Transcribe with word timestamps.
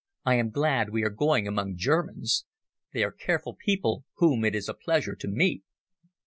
I 0.25 0.33
am 0.33 0.49
glad 0.49 0.89
we 0.89 1.03
are 1.03 1.11
going 1.11 1.47
among 1.47 1.77
Germans. 1.77 2.45
They 2.91 3.03
are 3.03 3.11
careful 3.11 3.55
people 3.55 4.03
whom 4.15 4.43
it 4.43 4.55
is 4.55 4.67
a 4.67 4.73
pleasure 4.73 5.13
to 5.13 5.27
meet." 5.27 5.63